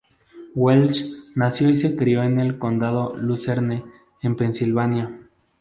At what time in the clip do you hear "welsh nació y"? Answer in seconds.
0.55-1.77